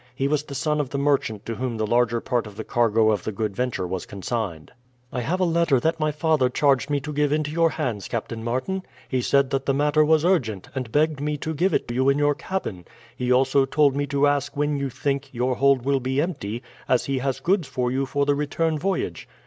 [0.15, 3.11] He was the son of the merchant to whom the larger part of the cargo
[3.11, 4.71] of the Good Venture was consigned.
[5.13, 8.43] "I have a letter that my father charged me to give into your hands, Captain
[8.43, 8.81] Martin.
[9.07, 12.17] He said that the matter was urgent, and begged me to give it you in
[12.17, 12.85] your cabin.
[13.15, 17.05] He also told me to ask when you think your hold will be empty, as
[17.05, 19.29] he has goods for you for the return voyage."